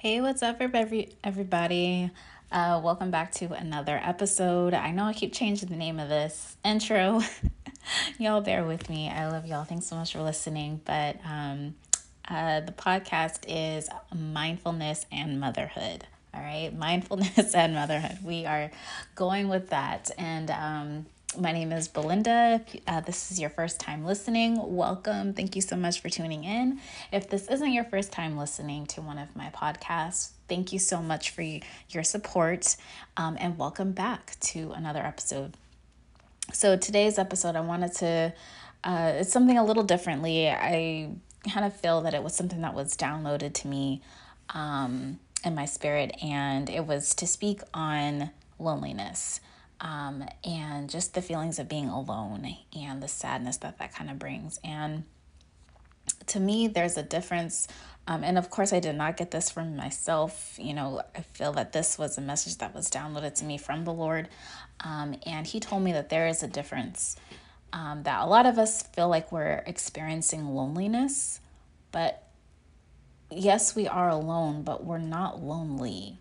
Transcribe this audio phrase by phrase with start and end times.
[0.00, 2.10] Hey, what's up, every everybody?
[2.50, 4.72] Uh, welcome back to another episode.
[4.72, 7.20] I know I keep changing the name of this intro.
[8.18, 9.10] y'all bear with me.
[9.10, 9.64] I love y'all.
[9.64, 10.80] Thanks so much for listening.
[10.86, 11.74] But um,
[12.26, 16.06] uh, the podcast is mindfulness and motherhood.
[16.32, 18.24] All right, mindfulness and motherhood.
[18.24, 18.70] We are
[19.16, 21.06] going with that, and um,
[21.38, 22.60] my name is Belinda.
[22.88, 24.58] Uh, this is your first time listening.
[24.74, 25.32] Welcome.
[25.32, 26.80] Thank you so much for tuning in.
[27.12, 31.00] If this isn't your first time listening to one of my podcasts, thank you so
[31.00, 32.76] much for your support
[33.16, 35.54] um, and welcome back to another episode.
[36.52, 38.34] So, today's episode, I wanted to,
[38.82, 40.48] uh, it's something a little differently.
[40.48, 41.10] I
[41.48, 44.02] kind of feel that it was something that was downloaded to me
[44.52, 49.40] um, in my spirit, and it was to speak on loneliness
[49.80, 54.18] um, and just the feelings of being alone and the sadness that that kind of
[54.18, 54.58] brings.
[54.62, 55.04] And
[56.26, 57.68] to me, there's a difference.
[58.06, 60.58] Um, and of course, I did not get this from myself.
[60.60, 63.84] You know, I feel that this was a message that was downloaded to me from
[63.84, 64.28] the Lord.
[64.80, 67.16] Um, and He told me that there is a difference.
[67.72, 71.40] Um, that a lot of us feel like we're experiencing loneliness,
[71.92, 72.24] but
[73.30, 76.18] yes, we are alone, but we're not lonely.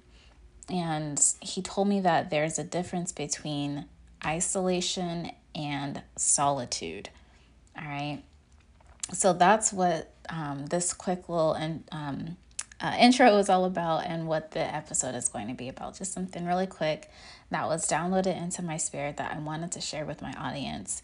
[0.70, 3.86] And he told me that there's a difference between
[4.26, 7.10] isolation and solitude.
[7.78, 8.22] All right.
[9.14, 12.38] So that's what um, this quick little and um,
[12.82, 15.98] uh, intro is all about and what the episode is going to be about.
[15.98, 17.10] Just something really quick
[17.50, 21.02] that was downloaded into my spirit that I wanted to share with my audience.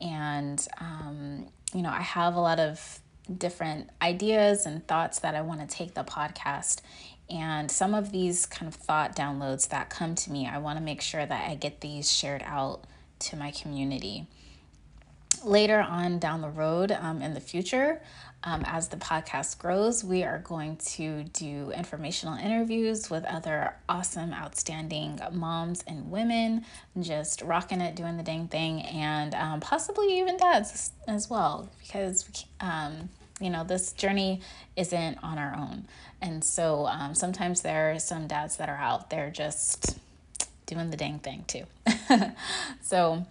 [0.00, 3.00] And, um, you know, I have a lot of
[3.36, 6.80] different ideas and thoughts that I want to take the podcast
[7.30, 10.84] and some of these kind of thought downloads that come to me, I want to
[10.84, 12.84] make sure that I get these shared out
[13.20, 14.26] to my community.
[15.44, 18.00] Later on down the road um, in the future,
[18.44, 24.32] um, as the podcast grows, we are going to do informational interviews with other awesome,
[24.32, 26.64] outstanding moms and women,
[26.98, 32.28] just rocking it, doing the dang thing, and um, possibly even dads as well, because
[32.60, 33.08] um,
[33.40, 34.40] you know, this journey
[34.76, 35.86] isn't on our own.
[36.20, 39.98] And so um, sometimes there are some dads that are out there just
[40.66, 41.64] doing the dang thing too.
[42.82, 43.24] so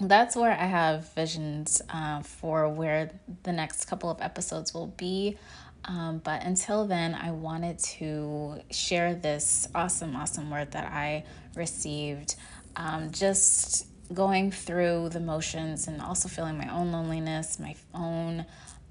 [0.00, 3.10] that's where I have visions uh, for where
[3.44, 5.38] the next couple of episodes will be.
[5.86, 11.24] Um, but until then, I wanted to share this awesome, awesome word that I
[11.54, 12.36] received.
[12.76, 18.44] Um, just going through the motions and also feeling my own loneliness, my own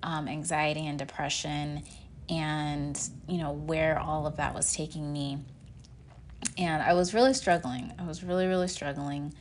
[0.04, 1.82] um, anxiety and depression
[2.30, 5.40] and you know where all of that was taking me.
[6.58, 7.92] And i was really struggling.
[7.98, 9.34] I was really really struggling.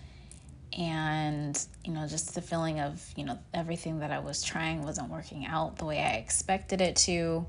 [0.78, 5.10] And you know just the feeling of you know everything that i was trying wasn't
[5.10, 7.46] working out the way i expected it to.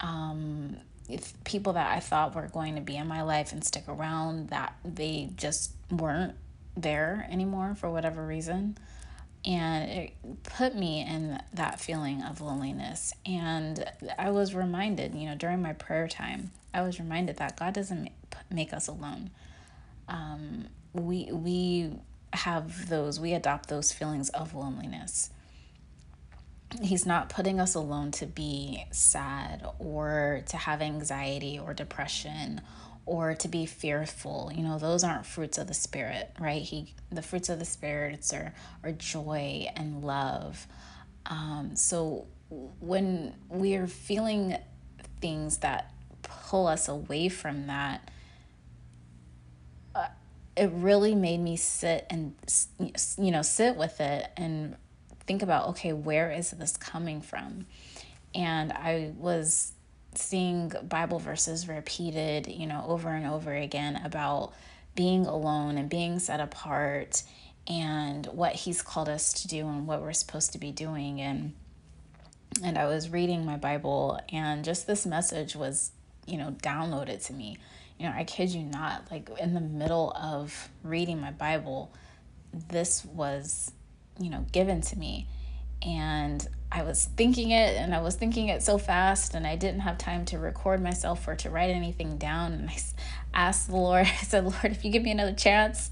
[0.00, 0.76] Um
[1.08, 4.48] if people that i thought were going to be in my life and stick around
[4.48, 6.34] that they just weren't
[6.76, 8.76] there anymore for whatever reason
[9.46, 10.12] and it
[10.42, 13.12] put me in that feeling of loneliness.
[13.26, 13.84] And
[14.18, 18.10] i was reminded you know during my prayer time i was reminded that god doesn't
[18.50, 19.30] make us alone.
[20.08, 21.92] Um, we we
[22.32, 25.30] have those we adopt those feelings of loneliness.
[26.82, 32.60] He's not putting us alone to be sad or to have anxiety or depression
[33.06, 34.50] or to be fearful.
[34.54, 36.62] You know those aren't fruits of the spirit right?
[36.62, 40.66] He the fruits of the spirits are are joy and love.
[41.26, 42.26] Um, so
[42.80, 44.56] when we're feeling
[45.20, 45.92] things that
[46.22, 48.10] pull us away from that
[49.94, 50.08] uh,
[50.56, 52.34] it really made me sit and
[53.18, 54.76] you know sit with it and
[55.26, 57.66] think about okay where is this coming from?
[58.34, 59.72] And i was
[60.18, 64.52] seeing Bible verses repeated, you know, over and over again about
[64.94, 67.22] being alone and being set apart
[67.66, 71.54] and what he's called us to do and what we're supposed to be doing and
[72.62, 75.90] and I was reading my Bible and just this message was,
[76.24, 77.58] you know, downloaded to me.
[77.98, 81.92] You know, I kid you not, like in the middle of reading my Bible,
[82.52, 83.72] this was,
[84.20, 85.26] you know, given to me
[85.82, 89.80] and I was thinking it and I was thinking it so fast and I didn't
[89.80, 92.52] have time to record myself or to write anything down.
[92.52, 92.76] And I
[93.32, 95.88] asked the Lord I said Lord if you give me another chance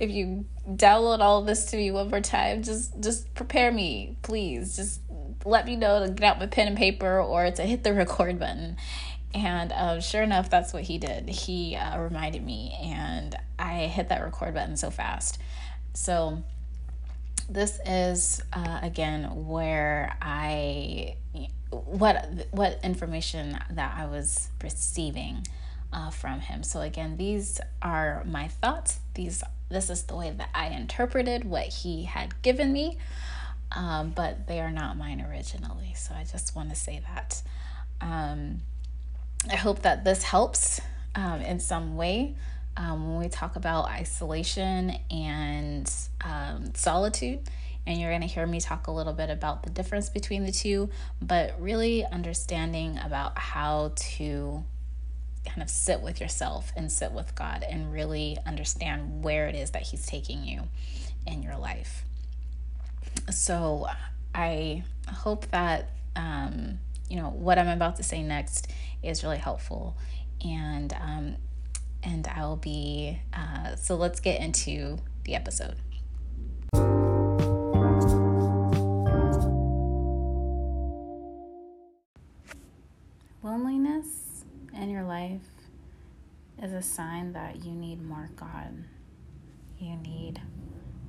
[0.00, 4.74] if you download all this to me one more time just just prepare me please.
[4.74, 5.02] Just
[5.44, 8.40] let me know to get out my pen and paper or to hit the record
[8.40, 8.76] button.
[9.34, 11.28] And um, sure enough that's what he did.
[11.28, 15.38] He uh, reminded me and I hit that record button so fast.
[15.92, 16.42] So
[17.48, 21.16] this is uh, again where I
[21.70, 25.46] what what information that I was receiving
[25.92, 26.62] uh, from him.
[26.62, 29.00] So again, these are my thoughts.
[29.14, 32.98] These this is the way that I interpreted what he had given me,
[33.72, 35.94] um, but they are not mine originally.
[35.96, 37.42] So I just want to say that.
[38.00, 38.60] Um,
[39.50, 40.80] I hope that this helps
[41.14, 42.34] um, in some way
[42.76, 45.90] um, when we talk about isolation and
[46.24, 47.40] um, solitude.
[47.86, 50.52] And you're going to hear me talk a little bit about the difference between the
[50.52, 50.88] two,
[51.20, 54.64] but really understanding about how to
[55.44, 59.72] kind of sit with yourself and sit with God and really understand where it is
[59.72, 60.62] that He's taking you
[61.26, 62.04] in your life.
[63.30, 63.86] So
[64.34, 66.78] I hope that, um,
[67.10, 68.68] you know, what I'm about to say next
[69.02, 69.96] is really helpful.
[70.42, 71.36] And, um,
[72.04, 75.76] and I'll be, uh, so let's get into the episode.
[83.42, 85.40] Loneliness in your life
[86.62, 88.84] is a sign that you need more God.
[89.78, 90.40] You need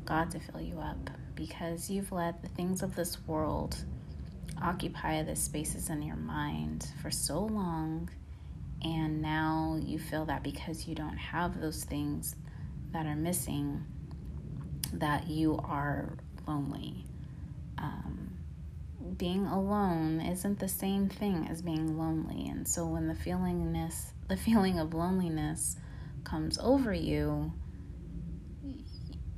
[0.06, 3.78] God to fill you up because you've let the things of this world
[4.62, 8.10] occupy the spaces in your mind for so long.
[8.86, 12.36] And now you feel that because you don't have those things
[12.92, 13.84] that are missing,
[14.94, 16.14] that you are
[16.48, 17.04] lonely.
[17.80, 18.38] Um,
[19.18, 22.48] being alone isn't the same thing as being lonely.
[22.48, 25.78] And so when the feelingness, the feeling of loneliness
[26.24, 27.54] comes over you,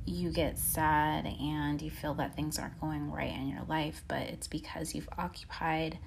[0.04, 4.20] you get sad and you feel that things aren't going right in your life, but
[4.20, 5.98] it's because you've occupied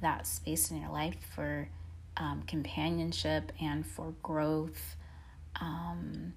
[0.00, 1.68] that space in your life for
[2.16, 4.96] um, companionship and for growth
[5.60, 6.34] um,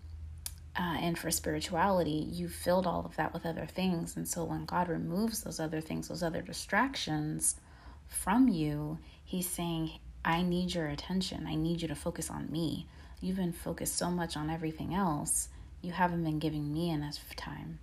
[0.77, 2.27] uh, and for spirituality.
[2.31, 4.15] You filled all of that with other things.
[4.15, 7.55] And so when God removes those other things, those other distractions
[8.07, 9.91] from you, He's saying,
[10.25, 11.45] I need your attention.
[11.47, 12.87] I need you to focus on me.
[13.21, 15.49] You've been focused so much on everything else
[15.81, 17.79] you haven't been giving me enough time.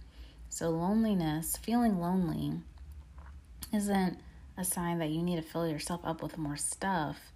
[0.49, 2.53] So, loneliness, feeling lonely,
[3.73, 4.19] isn't
[4.57, 7.33] a sign that you need to fill yourself up with more stuff.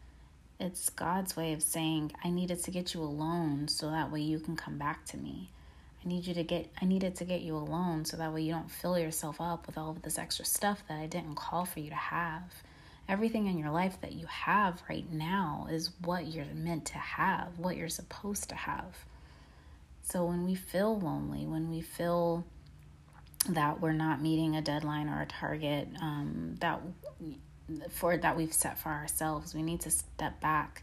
[0.61, 4.39] It's God's way of saying, I needed to get you alone so that way you
[4.39, 5.51] can come back to me.
[6.05, 8.53] I need you to get I needed to get you alone so that way you
[8.53, 11.81] don't fill yourself up with all of this extra stuff that I didn't call for
[11.81, 12.43] you to have.
[13.09, 17.59] Everything in your life that you have right now is what you're meant to have,
[17.59, 18.97] what you're supposed to have.
[20.03, 22.45] So when we feel lonely, when we feel
[23.49, 26.81] that we're not meeting a deadline or a target um, that
[27.91, 30.83] for that we've set for ourselves, we need to step back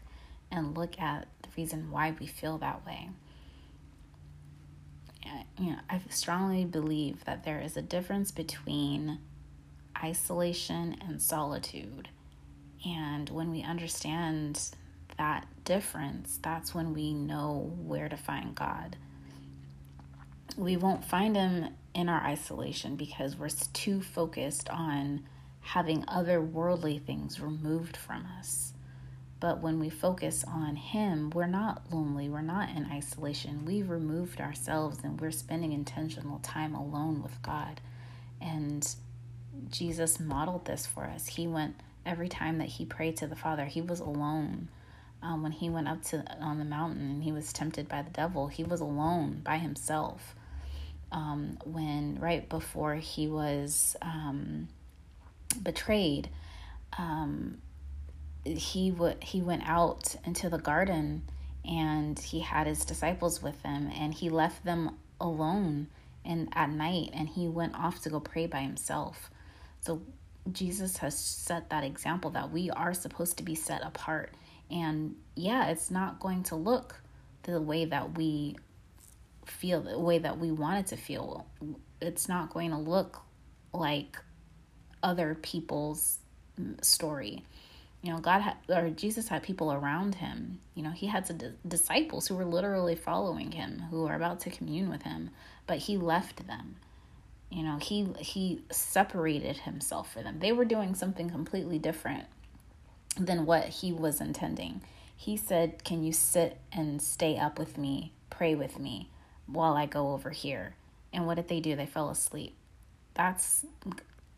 [0.50, 3.10] and look at the reason why we feel that way.
[5.58, 9.18] You know, I strongly believe that there is a difference between
[10.02, 12.08] isolation and solitude.
[12.86, 14.70] And when we understand
[15.18, 18.96] that difference, that's when we know where to find God
[20.58, 25.22] we won't find him in our isolation because we're too focused on
[25.68, 28.72] having other worldly things removed from us.
[29.38, 32.30] But when we focus on Him, we're not lonely.
[32.30, 33.66] We're not in isolation.
[33.66, 37.82] We've removed ourselves and we're spending intentional time alone with God.
[38.40, 38.88] And
[39.70, 41.26] Jesus modeled this for us.
[41.26, 41.76] He went
[42.06, 44.68] every time that He prayed to the Father, He was alone.
[45.22, 48.10] Um, when He went up to on the mountain and He was tempted by the
[48.10, 50.34] devil, He was alone by Himself
[51.12, 54.68] um, when right before he was um,
[55.62, 56.28] betrayed,
[56.96, 57.58] um,
[58.44, 61.22] he would he went out into the garden
[61.64, 65.88] and he had his disciples with him and he left them alone
[66.24, 69.30] and at night and he went off to go pray by himself.
[69.80, 70.02] So
[70.52, 74.32] Jesus has set that example that we are supposed to be set apart.
[74.70, 77.00] And yeah, it's not going to look
[77.42, 78.56] the way that we
[79.46, 81.46] feel the way that we want it to feel.
[82.00, 83.20] It's not going to look
[83.72, 84.18] like
[85.02, 86.18] other people's
[86.60, 87.44] mm, story.
[88.02, 90.60] You know, God had, or Jesus had people around him.
[90.74, 94.50] You know, he had some disciples who were literally following him, who were about to
[94.50, 95.30] commune with him,
[95.66, 96.76] but he left them.
[97.50, 100.38] You know, he he separated himself for them.
[100.38, 102.26] They were doing something completely different
[103.18, 104.82] than what he was intending.
[105.16, 109.08] He said, "Can you sit and stay up with me, pray with me?"
[109.48, 110.74] while I go over here.
[111.12, 111.74] And what did they do?
[111.74, 112.54] They fell asleep.
[113.14, 113.64] That's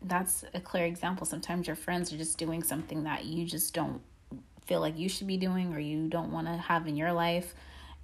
[0.01, 1.25] that's a clear example.
[1.25, 4.01] Sometimes your friends are just doing something that you just don't
[4.65, 7.53] feel like you should be doing or you don't want to have in your life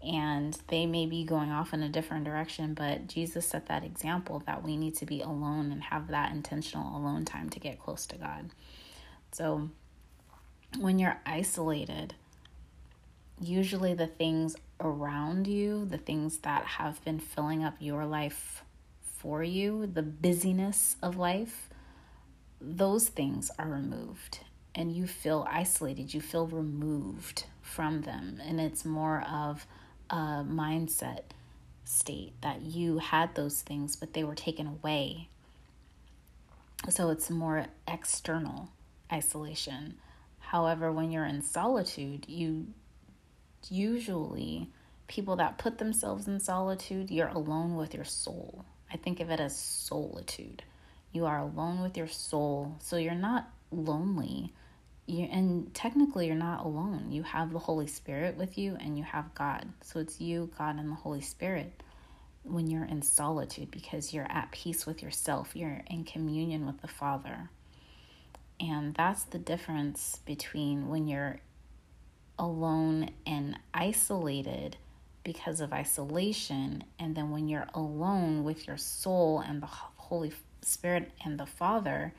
[0.02, 4.44] and they may be going off in a different direction, but Jesus set that example
[4.46, 8.06] that we need to be alone and have that intentional alone time to get close
[8.08, 8.52] to God.
[9.32, 9.70] So
[10.80, 12.14] when you're isolated,
[13.42, 18.64] usually the things around you, the things that have been filling up your life
[19.02, 21.70] for you, the busyness of life,
[22.60, 24.40] those things are removed
[24.74, 28.40] and you feel isolated, you feel removed from them.
[28.46, 29.66] And it's more of
[30.10, 31.22] a mindset
[31.84, 35.30] state that you had those things, but they were taken away.
[36.90, 38.70] So it's more external
[39.12, 39.96] isolation.
[40.40, 42.68] However, when you're in solitude, you
[43.70, 44.70] usually,
[45.08, 48.64] people that put themselves in solitude, you're alone with your soul.
[48.92, 50.64] I think of it as solitude.
[51.12, 52.76] You are alone with your soul.
[52.82, 54.54] So you're not lonely.
[55.06, 57.12] You, and technically, you're not alone.
[57.12, 59.68] You have the Holy Spirit with you and you have God.
[59.82, 61.82] So it's you, God, and the Holy Spirit
[62.44, 65.56] when you're in solitude because you're at peace with yourself.
[65.56, 67.50] You're in communion with the Father.
[68.60, 71.40] And that's the difference between when you're
[72.40, 74.78] alone and isolated
[75.24, 81.12] because of isolation, and then when you're alone with your soul and the Holy Spirit
[81.24, 82.14] and the Father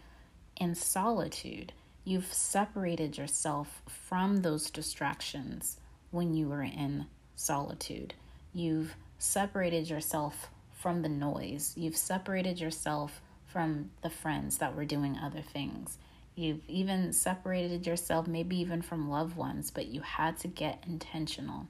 [0.56, 1.72] in solitude,
[2.04, 5.78] you've separated yourself from those distractions
[6.10, 8.14] when you were in solitude.
[8.52, 11.74] You've separated yourself from the noise.
[11.76, 15.98] You've separated yourself from the friends that were doing other things.
[16.34, 21.66] You've even separated yourself, maybe even from loved ones, but you had to get intentional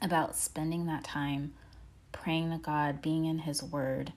[0.00, 1.52] about spending that time
[2.12, 4.12] praying to God, being in His Word,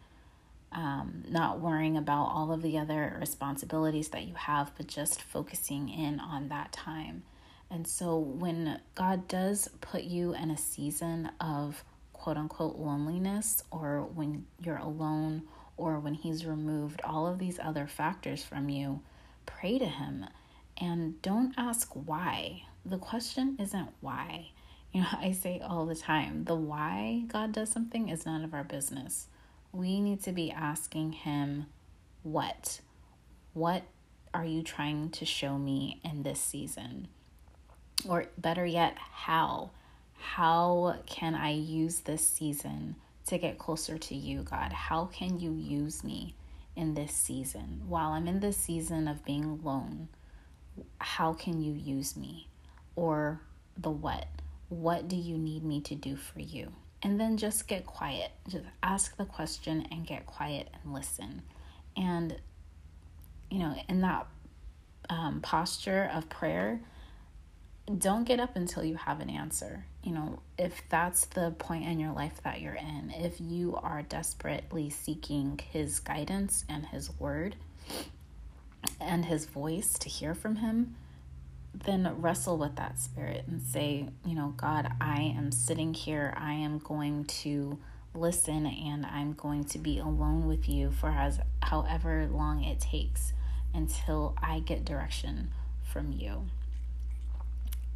[0.71, 5.89] um, not worrying about all of the other responsibilities that you have, but just focusing
[5.89, 7.23] in on that time.
[7.69, 14.01] And so, when God does put you in a season of quote unquote loneliness, or
[14.03, 15.43] when you're alone,
[15.77, 19.01] or when He's removed all of these other factors from you,
[19.45, 20.25] pray to Him
[20.77, 22.63] and don't ask why.
[22.85, 24.49] The question isn't why.
[24.91, 28.53] You know, I say all the time the why God does something is none of
[28.53, 29.27] our business.
[29.73, 31.67] We need to be asking Him,
[32.23, 32.81] what?
[33.53, 33.83] What
[34.33, 37.07] are you trying to show me in this season?
[38.07, 39.71] Or better yet, how?
[40.17, 42.95] How can I use this season
[43.27, 44.73] to get closer to you, God?
[44.73, 46.35] How can you use me
[46.75, 47.81] in this season?
[47.87, 50.09] While I'm in this season of being alone,
[50.99, 52.47] how can you use me?
[52.95, 53.41] Or
[53.77, 54.27] the what?
[54.69, 56.71] What do you need me to do for you?
[57.03, 58.31] And then just get quiet.
[58.47, 61.41] Just ask the question and get quiet and listen.
[61.97, 62.35] And,
[63.49, 64.27] you know, in that
[65.09, 66.79] um, posture of prayer,
[67.97, 69.85] don't get up until you have an answer.
[70.03, 74.01] You know, if that's the point in your life that you're in, if you are
[74.03, 77.55] desperately seeking His guidance and His word
[78.99, 80.95] and His voice to hear from Him,
[81.73, 86.33] then wrestle with that spirit and say, you know, God, I am sitting here.
[86.37, 87.79] I am going to
[88.13, 93.33] listen and I'm going to be alone with you for as however long it takes
[93.73, 95.51] until I get direction
[95.83, 96.47] from you.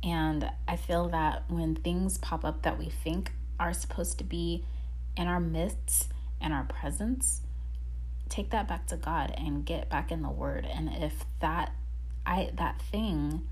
[0.04, 4.64] And I feel that when things pop up that we think are supposed to be
[5.18, 6.08] in our midst
[6.40, 7.42] and our presence,
[8.30, 10.66] take that back to God and get back in the word.
[10.66, 11.74] And if that
[12.26, 13.48] I that thing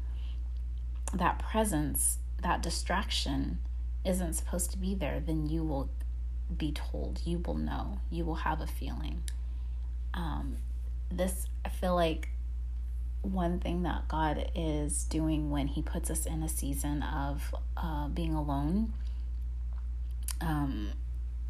[1.13, 3.59] that presence, that distraction
[4.05, 5.89] isn't supposed to be there, then you will
[6.57, 9.23] be told, you will know, you will have a feeling.
[10.13, 10.57] Um,
[11.11, 12.29] this, I feel like
[13.21, 18.07] one thing that God is doing when He puts us in a season of uh,
[18.09, 18.93] being alone
[20.41, 20.89] um,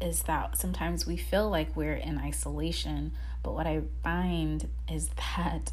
[0.00, 5.72] is that sometimes we feel like we're in isolation, but what I find is that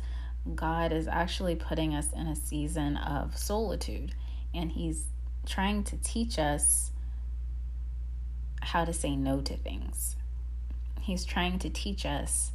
[0.55, 4.13] God is actually putting us in a season of solitude
[4.53, 5.05] and He's
[5.45, 6.91] trying to teach us
[8.61, 10.15] how to say no to things.
[10.99, 12.51] He's trying to teach us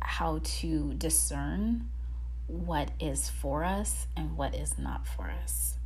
[0.00, 1.88] how to discern
[2.46, 5.76] what is for us and what is not for us.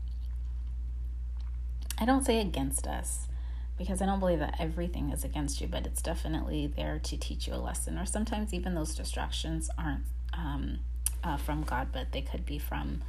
[1.98, 3.28] I don't say against us
[3.76, 7.46] because I don't believe that everything is against you, but it's definitely there to teach
[7.46, 7.98] you a lesson.
[7.98, 10.78] Or sometimes even those distractions aren't um,
[11.24, 13.02] uh, from God, but they could be from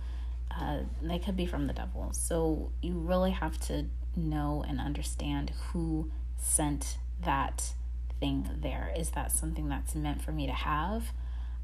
[0.50, 2.12] uh, they could be from the devil.
[2.14, 7.74] So you really have to know and understand who sent that
[8.20, 8.94] thing there.
[8.98, 11.12] Is that something that's meant for me to have?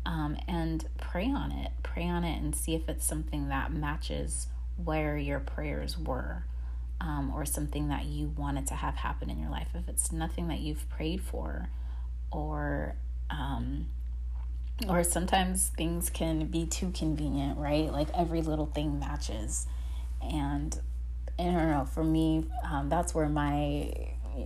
[0.05, 1.71] Um, and pray on it.
[1.83, 4.47] Pray on it and see if it's something that matches
[4.83, 6.43] where your prayers were.
[6.99, 9.69] Um, or something that you wanted to have happen in your life.
[9.73, 11.69] If it's nothing that you've prayed for,
[12.31, 12.95] or
[13.31, 13.87] um,
[14.87, 17.91] or sometimes things can be too convenient, right?
[17.91, 19.67] Like every little thing matches.
[20.21, 20.79] And
[21.39, 23.93] I don't know, for me, um, that's where my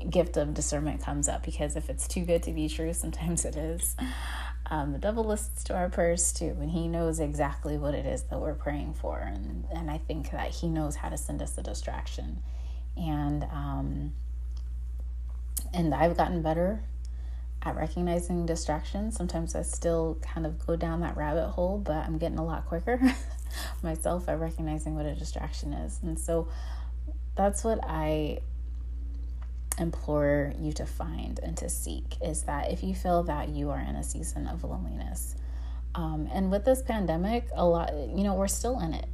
[0.10, 3.56] gift of discernment comes up because if it's too good to be true, sometimes it
[3.56, 3.96] is.
[4.68, 8.24] Um, the devil listens to our prayers too, and he knows exactly what it is
[8.24, 9.20] that we're praying for.
[9.20, 12.42] And, and I think that he knows how to send us a distraction.
[12.98, 14.14] And, um,
[15.72, 16.82] and I've gotten better
[17.66, 19.16] at recognizing distractions.
[19.16, 22.66] Sometimes I still kind of go down that rabbit hole, but I'm getting a lot
[22.68, 23.00] quicker
[23.84, 26.00] myself at recognizing what a distraction is.
[26.04, 26.48] And so
[27.36, 28.40] that's what I
[29.78, 33.80] implore you to find and to seek is that if you feel that you are
[33.80, 35.36] in a season of loneliness,
[35.96, 39.08] um, and with this pandemic, a lot, you know, we're still in it,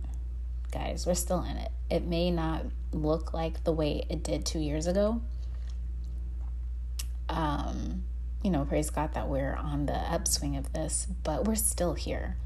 [0.71, 1.05] guys.
[1.05, 1.71] We're still in it.
[1.89, 5.21] It may not look like the way it did two years ago.
[7.29, 8.00] Um,
[8.43, 12.37] you know, praise God that we're on the upswing of this, but we're still here.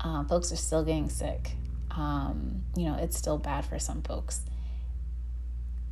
[0.00, 1.52] Uh, folks are still getting sick.
[1.90, 4.42] Um, you know, it's still bad for some folks.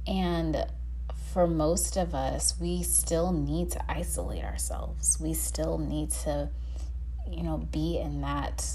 [0.06, 0.66] And
[1.32, 5.18] for most of us, we still need to isolate ourselves.
[5.20, 6.50] We still need to,
[7.30, 8.66] you know, be in that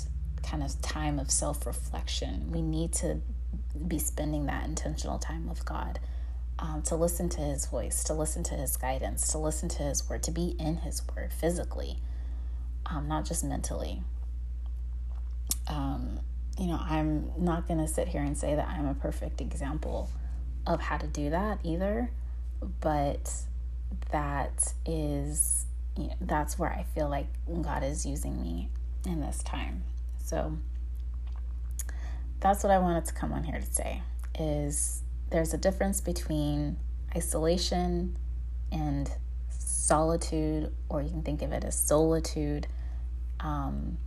[0.42, 2.52] kind of time of self reflection.
[2.52, 3.20] We need to
[3.88, 6.00] be spending that intentional time with God
[6.60, 10.08] um, to listen to his voice, to listen to his guidance, to listen to his
[10.10, 11.98] word, to be in his word physically,
[12.86, 14.02] um, not just mentally.
[15.68, 16.20] Um,
[16.60, 20.10] you know, I'm not going to sit here and say that I'm a perfect example
[20.66, 22.10] of how to do that either,
[22.82, 23.32] but
[24.12, 27.28] that is, you know, that's where I feel like
[27.62, 28.70] God is using me
[29.06, 29.84] in this time.
[30.24, 30.58] So
[32.40, 34.02] that's what I wanted to come on here to say
[34.40, 36.78] is there's a difference between
[37.16, 38.18] isolation
[38.72, 39.12] and
[39.50, 42.68] solitude, or you can think of it as solitude.
[43.40, 43.98] Um,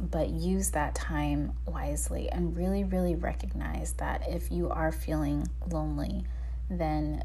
[0.00, 6.24] but use that time wisely and really, really recognize that if you are feeling lonely,
[6.68, 7.24] then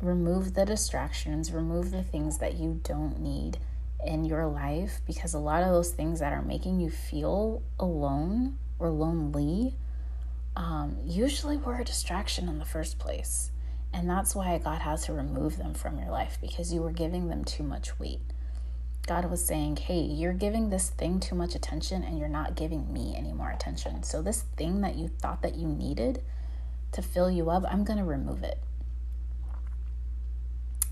[0.00, 3.58] remove the distractions, remove the things that you don't need
[4.04, 8.56] in your life because a lot of those things that are making you feel alone
[8.78, 9.74] or lonely
[10.58, 13.52] um, usually were a distraction in the first place.
[13.94, 17.28] And that's why God has to remove them from your life because you were giving
[17.28, 18.20] them too much weight.
[19.06, 22.92] God was saying, Hey, you're giving this thing too much attention and you're not giving
[22.92, 24.02] me any more attention.
[24.02, 26.22] So, this thing that you thought that you needed
[26.92, 28.58] to fill you up, I'm going to remove it.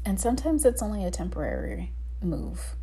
[0.07, 2.76] And sometimes it's only a temporary move.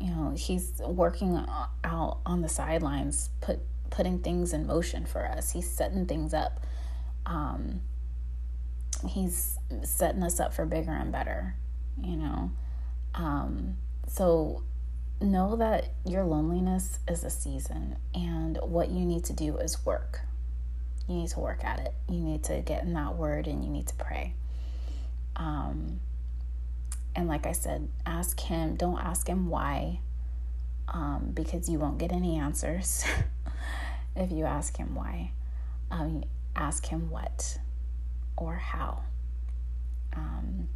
[0.00, 1.42] You know, he's working
[1.84, 5.52] out on the sidelines, put putting things in motion for us.
[5.52, 6.60] He's setting things up.
[7.24, 7.80] Um,
[9.08, 11.56] he's setting us up for bigger and better,
[12.02, 12.50] you know.
[13.14, 14.62] Um, so
[15.20, 20.20] know that your loneliness is a season, and what you need to do is work.
[21.08, 21.94] You need to work at it.
[22.08, 24.34] You need to get in that word and you need to pray.
[25.36, 26.00] Um,
[27.14, 30.00] and like I said, ask Him, don't ask Him why,
[30.88, 33.04] um, because you won't get any answers.
[34.16, 35.32] if you ask him why.
[35.90, 36.24] Um,
[36.54, 37.58] ask him what
[38.36, 39.02] or how.
[40.14, 40.68] Um,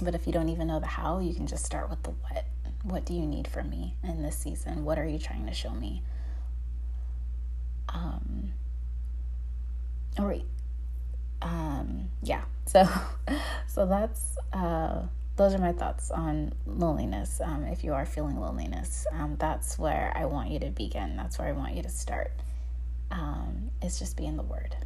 [0.00, 2.44] but if you don't even know the how, you can just start with the what.
[2.84, 4.84] What do you need from me in this season?
[4.84, 6.02] What are you trying to show me?
[7.88, 8.52] Um,
[11.42, 12.42] um, yeah.
[12.66, 12.88] So,
[13.66, 15.02] so that's uh,
[15.36, 17.40] those are my thoughts on loneliness.
[17.42, 21.16] Um, if you are feeling loneliness, um, that's where I want you to begin.
[21.16, 22.32] That's where I want you to start
[23.10, 24.76] um, is just be in the Word.